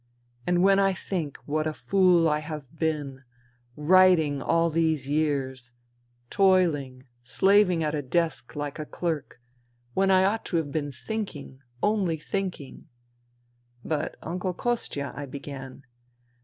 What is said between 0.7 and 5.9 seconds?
I think what a fool I have been, writing all these years,